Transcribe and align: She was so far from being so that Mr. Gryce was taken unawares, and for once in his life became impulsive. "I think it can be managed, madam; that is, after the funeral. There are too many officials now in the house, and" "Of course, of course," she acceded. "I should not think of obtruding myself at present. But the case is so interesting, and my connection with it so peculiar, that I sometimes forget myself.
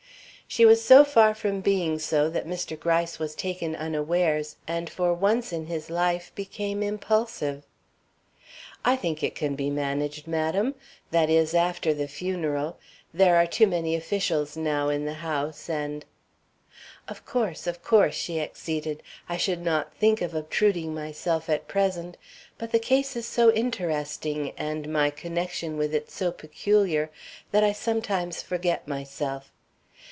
She 0.47 0.65
was 0.65 0.83
so 0.83 1.05
far 1.05 1.33
from 1.33 1.61
being 1.61 1.97
so 1.97 2.29
that 2.29 2.45
Mr. 2.45 2.77
Gryce 2.77 3.19
was 3.19 3.35
taken 3.35 3.73
unawares, 3.73 4.57
and 4.67 4.89
for 4.89 5.13
once 5.13 5.53
in 5.53 5.67
his 5.67 5.89
life 5.89 6.29
became 6.35 6.83
impulsive. 6.83 7.63
"I 8.83 8.97
think 8.97 9.23
it 9.23 9.33
can 9.33 9.55
be 9.55 9.69
managed, 9.69 10.27
madam; 10.27 10.75
that 11.11 11.29
is, 11.29 11.53
after 11.53 11.93
the 11.93 12.09
funeral. 12.09 12.77
There 13.13 13.37
are 13.37 13.47
too 13.47 13.65
many 13.65 13.95
officials 13.95 14.57
now 14.57 14.89
in 14.89 15.05
the 15.05 15.13
house, 15.23 15.69
and" 15.69 16.03
"Of 17.07 17.25
course, 17.25 17.65
of 17.65 17.81
course," 17.81 18.15
she 18.15 18.41
acceded. 18.41 19.01
"I 19.29 19.37
should 19.37 19.61
not 19.63 19.95
think 19.95 20.21
of 20.21 20.35
obtruding 20.35 20.93
myself 20.93 21.47
at 21.49 21.69
present. 21.69 22.17
But 22.57 22.73
the 22.73 22.77
case 22.79 23.15
is 23.15 23.25
so 23.25 23.53
interesting, 23.53 24.51
and 24.57 24.91
my 24.91 25.11
connection 25.11 25.77
with 25.77 25.93
it 25.95 26.11
so 26.11 26.29
peculiar, 26.29 27.09
that 27.51 27.63
I 27.63 27.71
sometimes 27.71 28.41
forget 28.41 28.85
myself. 28.85 29.53